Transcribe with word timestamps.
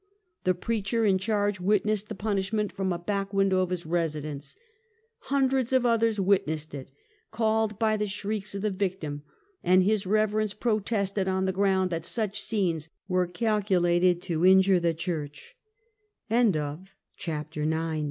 The 0.45 0.55
preacher 0.55 1.05
in 1.05 1.19
charge 1.19 1.59
witnessed 1.59 2.09
the 2.09 2.15
punishment 2.15 2.71
from 2.71 2.91
a 2.91 2.97
back 2.97 3.31
window 3.31 3.59
of 3.59 3.69
his 3.69 3.85
residence. 3.85 4.55
Hundreds 5.25 5.71
of 5.73 5.85
others 5.85 6.19
witnessed 6.19 6.73
it, 6.73 6.91
called 7.29 7.77
by 7.77 7.97
the 7.97 8.07
shrieks 8.07 8.55
of 8.55 8.63
the 8.63 8.71
vic 8.71 9.01
tim; 9.01 9.21
and 9.63 9.83
his 9.83 10.07
reverence 10.07 10.55
protested, 10.55 11.27
on 11.27 11.45
the 11.45 11.51
ground 11.51 11.91
that 11.91 12.03
such 12.03 12.41
scenes 12.41 12.89
were 13.07 13.29